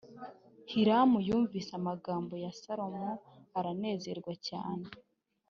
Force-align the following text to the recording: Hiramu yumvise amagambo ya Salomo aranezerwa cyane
Hiramu 0.71 1.17
yumvise 1.27 1.71
amagambo 1.79 2.33
ya 2.43 2.51
Salomo 2.61 3.07
aranezerwa 3.57 4.33
cyane 4.47 4.85